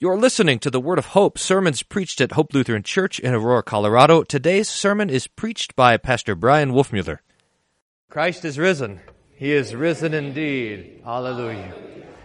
[0.00, 3.64] You're listening to the Word of Hope, sermons preached at Hope Lutheran Church in Aurora,
[3.64, 4.22] Colorado.
[4.22, 7.18] Today's sermon is preached by Pastor Bryan Wolfmueller.
[8.08, 9.00] Christ is risen.
[9.34, 11.00] He is risen indeed.
[11.04, 11.74] Hallelujah.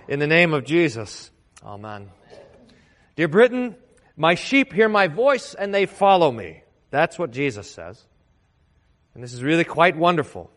[0.07, 1.31] In the name of Jesus.
[1.63, 2.11] Amen.
[3.15, 3.75] Dear Britain,
[4.15, 6.61] my sheep hear my voice and they follow me.
[6.91, 8.05] That's what Jesus says.
[9.15, 10.51] And this is really quite wonderful.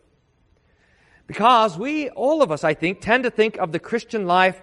[1.26, 4.60] Because we, all of us, I think, tend to think of the Christian life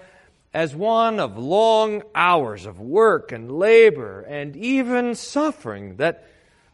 [0.54, 6.28] as one of long hours of work and labor and even suffering, that,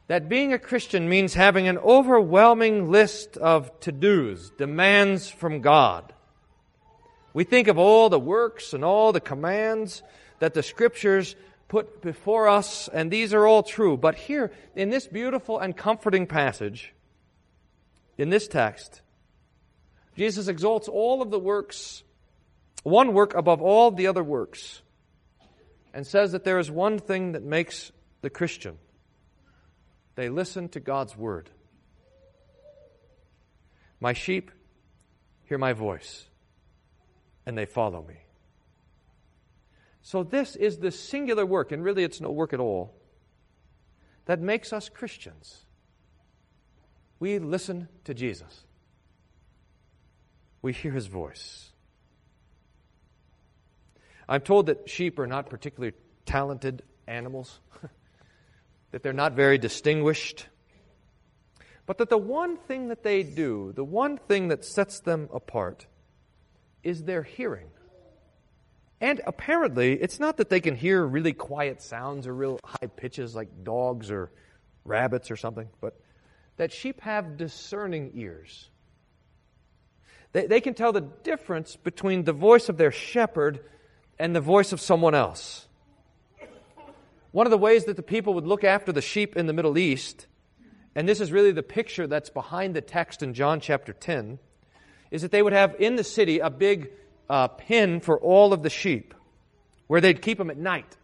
[0.08, 6.13] that being a Christian means having an overwhelming list of to dos, demands from God.
[7.34, 10.04] We think of all the works and all the commands
[10.40, 11.35] that the scriptures
[11.70, 13.96] put before us, and these are all true.
[13.96, 16.93] But here, in this beautiful and comforting passage,
[18.18, 19.02] in this text,
[20.18, 22.04] Jesus exalts all of the works
[22.84, 24.82] one work above all the other works,
[25.94, 28.78] and says that there is one thing that makes the Christian
[30.20, 31.49] they listen to God's word.
[34.02, 34.52] My sheep
[35.46, 36.26] hear my voice,
[37.46, 38.18] and they follow me.
[40.02, 42.93] So, this is the singular work, and really it's no work at all,
[44.26, 45.64] that makes us Christians.
[47.21, 48.66] We listen to Jesus,
[50.62, 51.71] we hear his voice.
[54.30, 57.60] I'm told that sheep are not particularly talented animals,
[58.91, 60.46] that they're not very distinguished,
[61.88, 65.88] but that the one thing that they do, the one thing that sets them apart,
[66.84, 67.69] is their hearing.
[69.02, 73.34] And apparently, it's not that they can hear really quiet sounds or real high pitches
[73.34, 74.31] like dogs or
[74.86, 76.00] rabbits or something, but
[76.58, 78.69] that sheep have discerning ears.
[80.34, 83.62] They, they can tell the difference between the voice of their shepherd
[84.19, 85.67] and the voice of someone else.
[87.31, 89.78] One of the ways that the people would look after the sheep in the Middle
[89.78, 90.28] East,
[90.95, 94.40] and this is really the picture that's behind the text in John chapter 10,
[95.12, 96.91] is that they would have in the city a big
[97.29, 99.13] uh, pen for all of the sheep
[99.88, 100.97] where they'd keep them at night.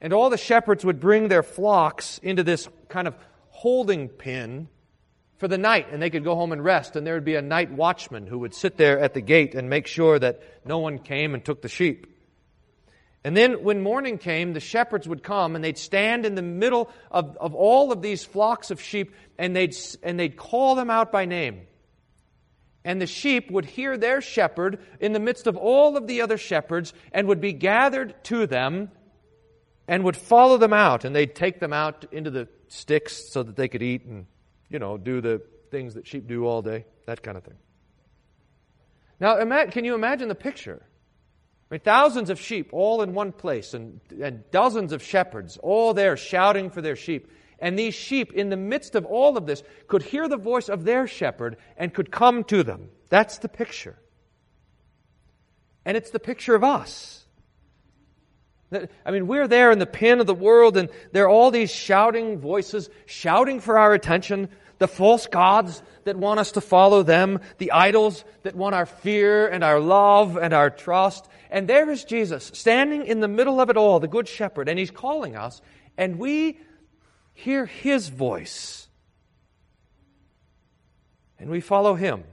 [0.00, 3.14] And all the shepherds would bring their flocks into this kind of
[3.50, 4.68] holding pen
[5.38, 7.42] for the night, and they could go home and rest, and there would be a
[7.42, 10.98] night watchman who would sit there at the gate and make sure that no one
[10.98, 12.06] came and took the sheep.
[13.24, 16.90] And then when morning came, the shepherds would come and they'd stand in the middle
[17.10, 21.10] of, of all of these flocks of sheep and they'd, and they'd call them out
[21.10, 21.66] by name.
[22.84, 26.38] And the sheep would hear their shepherd in the midst of all of the other
[26.38, 28.90] shepherds and would be gathered to them
[29.88, 31.04] and would follow them out.
[31.04, 34.26] And they'd take them out into the sticks so that they could eat and
[34.70, 37.56] you know, do the things that sheep do all day, that kind of thing.
[39.20, 39.36] Now,
[39.66, 40.82] can you imagine the picture?
[41.70, 45.92] I mean, thousands of sheep all in one place and, and dozens of shepherds all
[45.92, 47.30] there shouting for their sheep.
[47.58, 50.84] And these sheep, in the midst of all of this, could hear the voice of
[50.84, 52.88] their shepherd and could come to them.
[53.08, 53.98] That's the picture.
[55.84, 57.17] And it's the picture of us.
[58.70, 61.70] I mean, we're there in the pen of the world, and there are all these
[61.70, 64.48] shouting voices shouting for our attention.
[64.78, 69.48] The false gods that want us to follow them, the idols that want our fear
[69.48, 71.26] and our love and our trust.
[71.50, 74.78] And there is Jesus standing in the middle of it all, the Good Shepherd, and
[74.78, 75.60] He's calling us,
[75.96, 76.60] and we
[77.32, 78.86] hear His voice.
[81.38, 82.24] And we follow Him.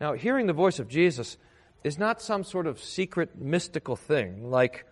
[0.00, 1.36] Now, hearing the voice of Jesus
[1.84, 4.50] is not some sort of secret mystical thing.
[4.50, 4.86] Like,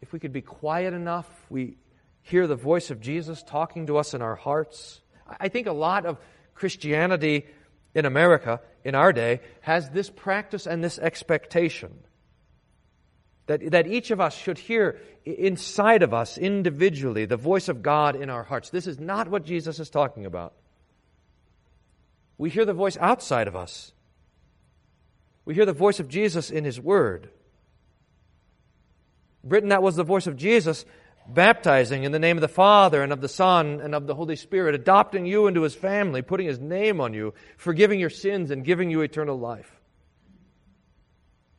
[0.00, 1.76] if we could be quiet enough, we
[2.22, 5.00] hear the voice of Jesus talking to us in our hearts.
[5.40, 6.18] I think a lot of
[6.54, 7.46] Christianity
[7.94, 11.98] in America, in our day, has this practice and this expectation.
[13.46, 18.14] That, that each of us should hear inside of us, individually, the voice of God
[18.14, 18.68] in our hearts.
[18.68, 20.52] This is not what Jesus is talking about.
[22.36, 23.92] We hear the voice outside of us.
[25.48, 27.30] We hear the voice of Jesus in His Word.
[29.42, 30.84] Britain, that was the voice of Jesus
[31.26, 34.36] baptizing in the name of the Father and of the Son and of the Holy
[34.36, 38.62] Spirit, adopting you into His family, putting His name on you, forgiving your sins, and
[38.62, 39.72] giving you eternal life.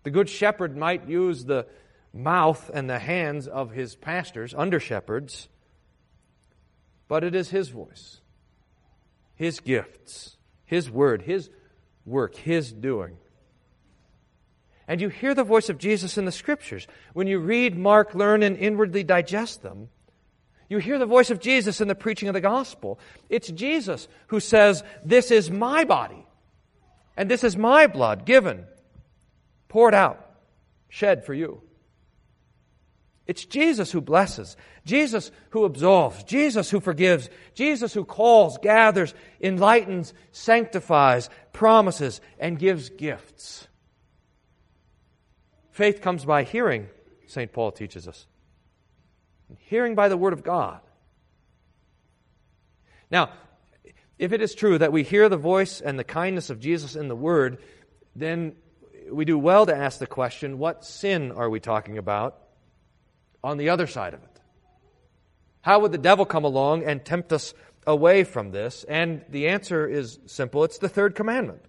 [0.03, 1.65] The Good Shepherd might use the
[2.13, 5.49] mouth and the hands of his pastors, under shepherds,
[7.07, 8.21] but it is His voice,
[9.33, 11.49] His gifts, His word, His
[12.05, 13.17] work, His doing
[14.89, 16.87] and you hear the voice of Jesus in the Scriptures.
[17.13, 19.89] When you read, mark, learn, and inwardly digest them,
[20.67, 22.99] you hear the voice of Jesus in the preaching of the gospel.
[23.29, 26.25] It's Jesus who says, This is my body,
[27.15, 28.65] and this is my blood given,
[29.67, 30.25] poured out
[30.89, 31.61] shed for you.
[33.27, 40.15] It's Jesus who blesses, Jesus who absolves, Jesus who forgives, Jesus who calls, gathers, enlightens,
[40.31, 43.68] sanctifies, promises, and gives gifts.
[45.79, 46.89] Faith comes by hearing,
[47.25, 47.53] St.
[47.53, 48.27] Paul teaches us.
[49.59, 50.81] Hearing by the Word of God.
[53.09, 53.29] Now,
[54.17, 57.07] if it is true that we hear the voice and the kindness of Jesus in
[57.07, 57.59] the Word,
[58.13, 58.57] then
[59.09, 62.37] we do well to ask the question what sin are we talking about?
[63.41, 64.41] on the other side of it?
[65.61, 67.53] How would the devil come along and tempt us
[67.87, 68.83] away from this?
[68.83, 71.63] And the answer is simple it's the third commandment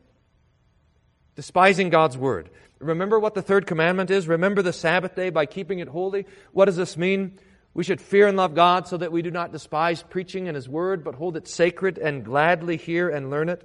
[1.36, 2.50] despising God's word.
[2.78, 4.26] Remember what the third commandment is?
[4.26, 6.26] Remember the Sabbath day by keeping it holy?
[6.52, 7.38] What does this mean?
[7.74, 10.68] We should fear and love God so that we do not despise preaching and His
[10.68, 13.62] word, but hold it sacred and gladly hear and learn it.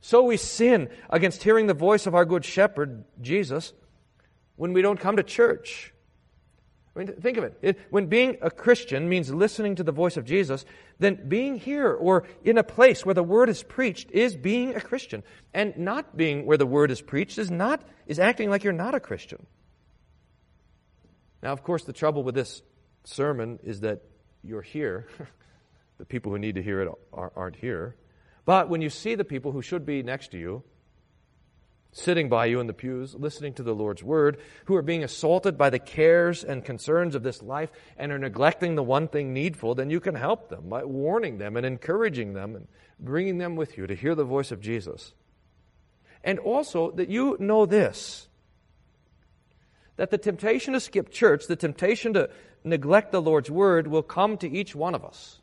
[0.00, 3.72] So we sin against hearing the voice of our good shepherd, Jesus,
[4.56, 5.91] when we don't come to church.
[6.94, 7.58] I mean, think of it.
[7.62, 7.78] it.
[7.90, 10.64] When being a Christian means listening to the voice of Jesus,
[10.98, 14.80] then being here or in a place where the word is preached is being a
[14.80, 15.22] Christian.
[15.54, 18.94] And not being where the word is preached is not is acting like you're not
[18.94, 19.46] a Christian.
[21.42, 22.62] Now, of course, the trouble with this
[23.04, 24.02] sermon is that
[24.42, 25.08] you're here.
[25.98, 27.96] the people who need to hear it aren't here.
[28.44, 30.62] But when you see the people who should be next to you,
[31.92, 35.58] sitting by you in the pews, listening to the Lord's word, who are being assaulted
[35.58, 39.74] by the cares and concerns of this life and are neglecting the one thing needful,
[39.74, 42.66] then you can help them by warning them and encouraging them and
[42.98, 45.12] bringing them with you to hear the voice of Jesus.
[46.24, 48.28] And also that you know this
[49.96, 52.30] that the temptation to skip church, the temptation to
[52.64, 55.38] neglect the Lord's word, will come to each one of us.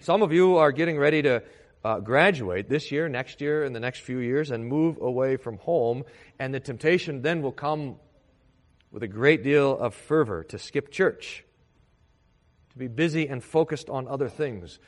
[0.00, 1.42] Some of you are getting ready to
[1.86, 5.56] uh, graduate this year, next year, in the next few years, and move away from
[5.58, 6.02] home.
[6.36, 7.94] And the temptation then will come
[8.90, 11.44] with a great deal of fervor to skip church,
[12.72, 14.80] to be busy and focused on other things,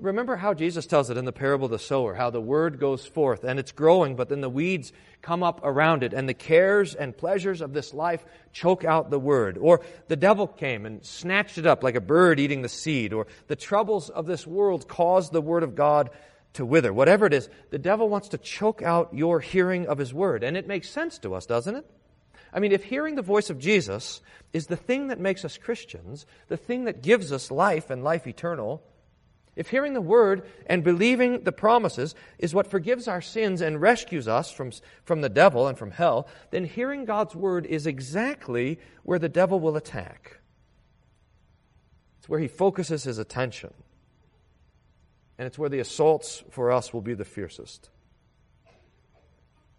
[0.00, 3.04] Remember how Jesus tells it in the parable of the sower, how the word goes
[3.04, 4.92] forth and it's growing, but then the weeds
[5.22, 9.18] come up around it, and the cares and pleasures of this life choke out the
[9.18, 9.58] word.
[9.58, 13.26] Or the devil came and snatched it up like a bird eating the seed, or
[13.48, 16.10] the troubles of this world caused the word of God
[16.54, 16.92] to wither.
[16.92, 20.44] Whatever it is, the devil wants to choke out your hearing of his word.
[20.44, 21.86] And it makes sense to us, doesn't it?
[22.52, 24.20] I mean, if hearing the voice of Jesus
[24.52, 28.26] is the thing that makes us Christians, the thing that gives us life and life
[28.26, 28.82] eternal,
[29.58, 34.28] if hearing the word and believing the promises is what forgives our sins and rescues
[34.28, 34.70] us from,
[35.02, 39.58] from the devil and from hell, then hearing God's word is exactly where the devil
[39.58, 40.38] will attack.
[42.20, 43.74] It's where he focuses his attention.
[45.38, 47.90] And it's where the assaults for us will be the fiercest.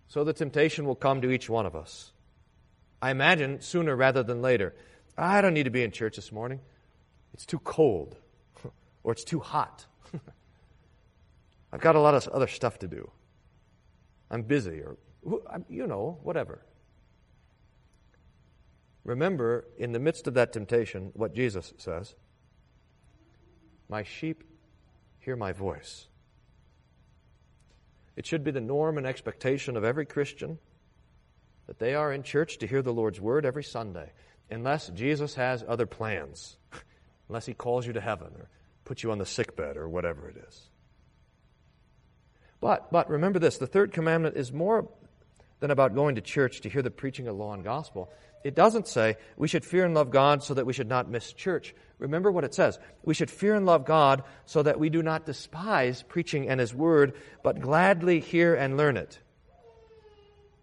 [0.10, 2.12] So the temptation will come to each one of us.
[3.02, 4.76] I imagine sooner rather than later.
[5.18, 6.60] I don't need to be in church this morning.
[7.34, 8.18] It's too cold
[9.04, 9.86] or it's too hot.
[11.72, 13.10] I've got a lot of other stuff to do.
[14.32, 14.98] I'm busy, or,
[15.68, 16.62] you know, whatever.
[19.04, 22.16] Remember, in the midst of that temptation, what Jesus says
[23.88, 24.44] My sheep
[25.20, 26.08] hear my voice.
[28.16, 30.60] It should be the norm and expectation of every Christian
[31.68, 34.12] that they are in church to hear the Lord's word every Sunday,
[34.50, 36.58] unless Jesus has other plans,
[37.30, 38.50] unless he calls you to heaven or
[38.90, 40.68] put you on the sick bed or whatever it is.
[42.60, 44.90] But, but remember this the third commandment is more
[45.60, 48.12] than about going to church to hear the preaching of law and gospel.
[48.44, 51.32] It doesn't say we should fear and love God so that we should not miss
[51.34, 51.76] church.
[52.00, 52.80] Remember what it says.
[53.04, 56.74] We should fear and love God so that we do not despise preaching and His
[56.74, 59.20] word, but gladly hear and learn it.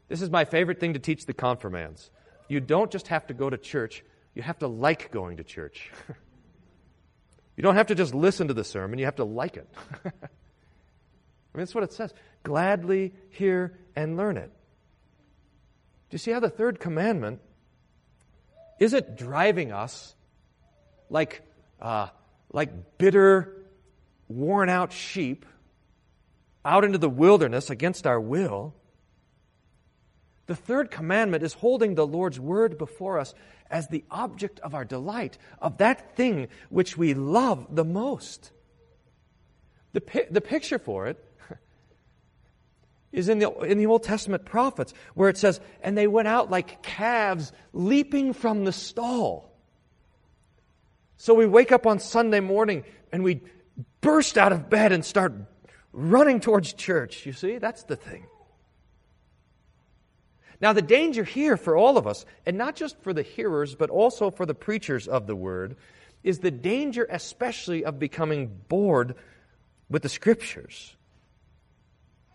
[0.09, 2.11] This is my favorite thing to teach the confirmands.
[2.49, 4.03] You don't just have to go to church,
[4.35, 5.93] you have to like going to church.
[7.57, 9.69] You don't have to just listen to the sermon, you have to like it.
[10.05, 10.11] I
[11.59, 12.13] mean, that's what it says.
[12.43, 14.51] Gladly hear and learn it.
[16.11, 17.41] Do you see how the third commandment
[18.79, 20.15] is it driving us
[21.09, 21.43] like,
[21.81, 22.09] uh,
[22.53, 23.65] like bitter,
[24.29, 25.47] worn out sheep
[26.65, 28.75] out into the wilderness against our will?
[30.47, 33.35] The third commandment is holding the Lord's word before us
[33.71, 38.53] as the object of our delight, of that thing which we love the most.
[39.93, 41.23] The, the picture for it
[43.13, 46.51] is in the, in the Old Testament prophets, where it says, And they went out
[46.51, 49.53] like calves leaping from the stall.
[51.17, 53.41] So we wake up on Sunday morning and we
[54.03, 55.33] burst out of bed and start
[55.93, 57.25] running towards church.
[57.25, 58.27] You see, that's the thing.
[60.61, 63.91] Now, the danger here for all of us, and not just for the hearers, but
[63.91, 65.77] also for the preachers of the word,
[66.23, 69.15] is the danger, especially, of becoming bored
[69.89, 70.95] with the scriptures.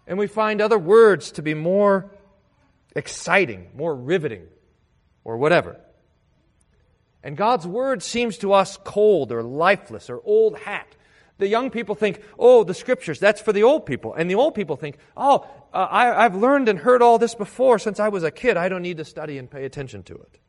[0.08, 2.12] And we find other words to be more
[2.96, 4.48] exciting, more riveting,
[5.24, 5.80] or whatever.
[7.24, 10.96] And God's word seems to us cold or lifeless or old hat.
[11.42, 14.14] The young people think, oh, the scriptures, that's for the old people.
[14.14, 17.80] And the old people think, oh, uh, I, I've learned and heard all this before
[17.80, 18.58] since I was a kid.
[18.58, 20.40] I don't need to study and pay attention to it.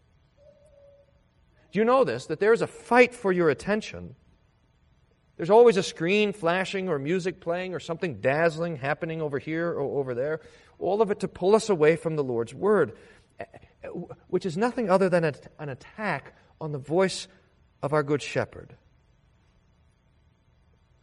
[1.73, 2.27] Do you know this?
[2.27, 4.17] That there's a fight for your attention.
[5.39, 9.99] There's always a screen flashing or music playing or something dazzling happening over here or
[9.99, 10.41] over there.
[10.79, 12.93] All of it to pull us away from the Lord's Word,
[14.29, 15.25] which is nothing other than
[15.59, 17.29] an attack on the voice
[17.83, 18.77] of our Good Shepherd.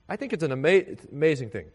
[0.10, 1.68] I think it's an ama- amazing thing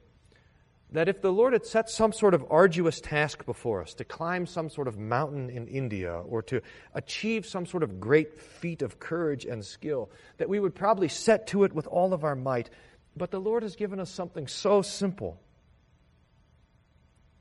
[0.90, 4.46] that if the Lord had set some sort of arduous task before us, to climb
[4.46, 6.60] some sort of mountain in India or to
[6.94, 11.48] achieve some sort of great feat of courage and skill, that we would probably set
[11.48, 12.70] to it with all of our might.
[13.16, 15.40] But the Lord has given us something so simple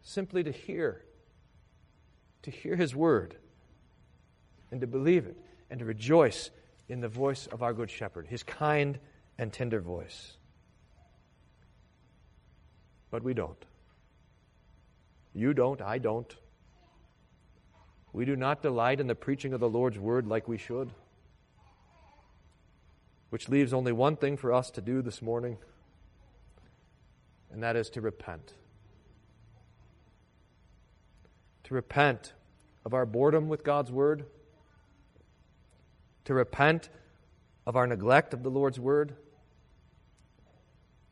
[0.01, 1.03] simply to hear,
[2.43, 3.35] to hear His word,
[4.71, 5.37] and to believe it,
[5.69, 6.49] and to rejoice
[6.89, 8.99] in the voice of our Good Shepherd, His kind
[9.37, 10.37] and tender voice
[13.13, 13.63] but we don't.
[15.35, 16.35] You don't, I don't.
[18.11, 20.89] We do not delight in the preaching of the Lord's word like we should.
[23.29, 25.57] Which leaves only one thing for us to do this morning,
[27.51, 28.55] and that is to repent.
[31.65, 32.33] To repent
[32.83, 34.25] of our boredom with God's word,
[36.25, 36.89] to repent
[37.67, 39.15] of our neglect of the Lord's word,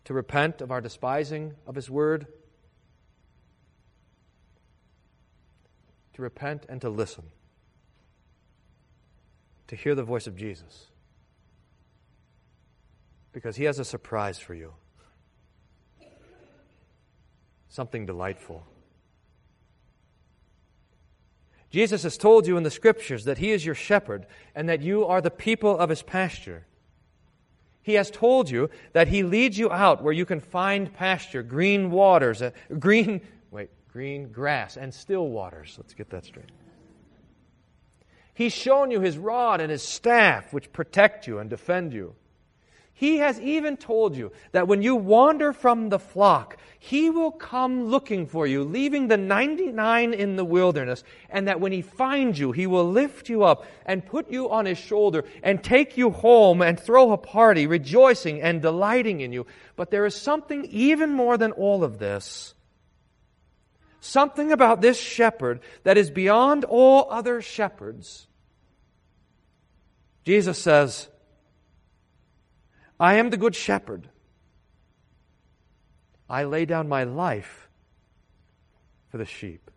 [0.06, 2.28] to repent of our despising of His word,
[6.14, 7.24] to repent and to listen,
[9.68, 10.88] to hear the voice of Jesus.
[13.32, 14.74] Because He has a surprise for you,
[17.70, 18.66] something delightful.
[21.70, 25.06] Jesus has told you in the scriptures that He is your shepherd and that you
[25.06, 26.66] are the people of His pasture.
[27.84, 31.92] He has told you that He leads you out where you can find pasture, green
[31.92, 33.22] waters, uh, green,
[33.52, 35.76] wait, green grass, and still waters.
[35.78, 36.52] Let's get that straight.
[38.34, 42.16] He's shown you His rod and His staff, which protect you and defend you.
[43.02, 47.86] He has even told you that when you wander from the flock, He will come
[47.86, 52.52] looking for you, leaving the 99 in the wilderness, and that when He finds you,
[52.52, 56.62] He will lift you up and put you on His shoulder and take you home
[56.62, 59.48] and throw a party, rejoicing and delighting in you.
[59.76, 62.54] But there is something even more than all of this.
[64.00, 68.28] Something about this shepherd that is beyond all other shepherds.
[70.24, 71.08] Jesus says,
[73.02, 74.08] I am the good shepherd.
[76.30, 77.68] I lay down my life
[79.10, 79.72] for the sheep.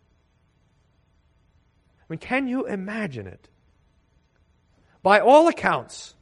[2.01, 3.49] I mean, can you imagine it?
[5.03, 6.15] By all accounts,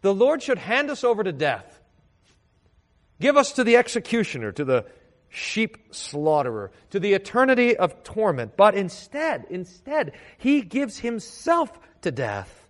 [0.00, 1.82] the Lord should hand us over to death,
[3.20, 4.86] give us to the executioner, to the
[5.28, 8.56] sheep slaughterer, to the eternity of torment.
[8.56, 12.66] But instead, instead, he gives himself to death,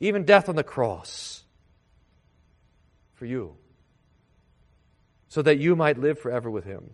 [0.00, 1.43] even death on the cross
[3.24, 3.56] for you,
[5.28, 6.90] so that you might live forever with him.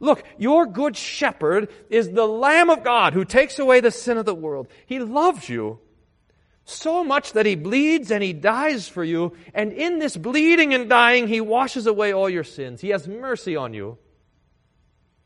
[0.00, 4.24] Look, your good shepherd is the Lamb of God who takes away the sin of
[4.24, 4.68] the world.
[4.86, 5.80] He loves you
[6.64, 9.36] so much that he bleeds and he dies for you.
[9.52, 12.80] And in this bleeding and dying, he washes away all your sins.
[12.80, 13.98] He has mercy on you.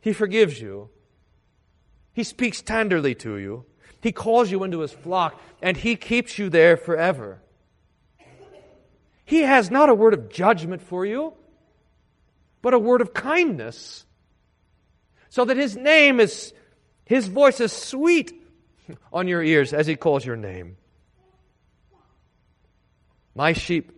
[0.00, 0.90] He forgives you.
[2.12, 3.66] He speaks tenderly to you.
[4.00, 7.40] He calls you into his flock and he keeps you there forever.
[9.24, 11.34] He has not a word of judgment for you,
[12.60, 14.04] but a word of kindness.
[15.28, 16.52] So that his name is,
[17.04, 18.32] his voice is sweet
[19.12, 20.76] on your ears as he calls your name.
[23.34, 23.92] My sheep,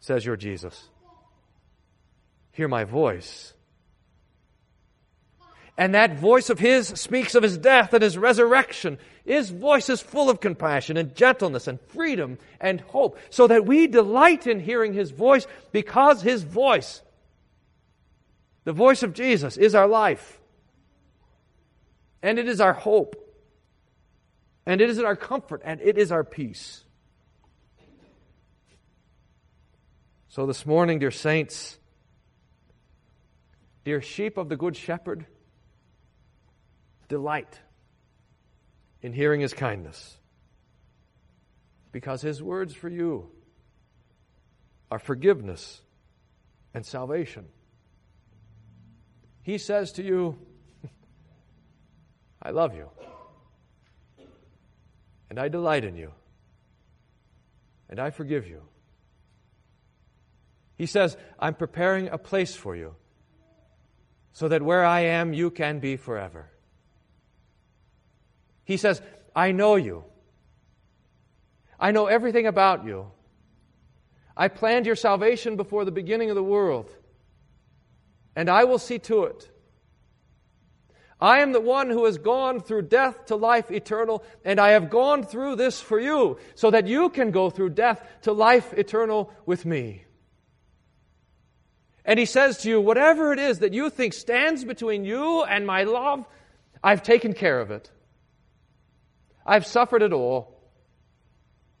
[0.00, 0.88] says your Jesus,
[2.52, 3.52] hear my voice.
[5.78, 8.98] And that voice of his speaks of his death and his resurrection.
[9.24, 13.86] His voice is full of compassion and gentleness and freedom and hope, so that we
[13.86, 17.00] delight in hearing his voice because his voice,
[18.64, 20.40] the voice of Jesus, is our life.
[22.24, 23.14] And it is our hope.
[24.66, 25.62] And it is our comfort.
[25.64, 26.82] And it is our peace.
[30.28, 31.78] So this morning, dear saints,
[33.84, 35.26] dear sheep of the Good Shepherd,
[37.08, 37.58] delight
[39.02, 40.16] in hearing his kindness.
[41.92, 43.30] Because his words for you
[44.90, 45.80] are forgiveness
[46.74, 47.46] and salvation.
[49.42, 50.38] He says to you,
[52.42, 52.90] I love you,
[55.30, 56.12] and I delight in you,
[57.88, 58.62] and I forgive you.
[60.76, 62.94] He says, I'm preparing a place for you
[64.32, 66.50] so that where I am, you can be forever.
[68.68, 69.00] He says,
[69.34, 70.04] I know you.
[71.80, 73.10] I know everything about you.
[74.36, 76.94] I planned your salvation before the beginning of the world,
[78.36, 79.50] and I will see to it.
[81.18, 84.90] I am the one who has gone through death to life eternal, and I have
[84.90, 89.32] gone through this for you, so that you can go through death to life eternal
[89.46, 90.04] with me.
[92.04, 95.66] And he says to you, whatever it is that you think stands between you and
[95.66, 96.26] my love,
[96.84, 97.90] I've taken care of it.
[99.48, 100.54] I've suffered it all.